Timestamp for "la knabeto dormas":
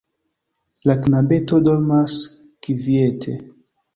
0.89-2.17